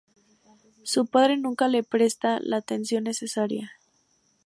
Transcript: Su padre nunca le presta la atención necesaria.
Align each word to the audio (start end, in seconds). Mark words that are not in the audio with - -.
Su 0.81 1.05
padre 1.05 1.37
nunca 1.37 1.67
le 1.67 1.83
presta 1.83 2.39
la 2.41 2.57
atención 2.57 3.03
necesaria. 3.03 3.73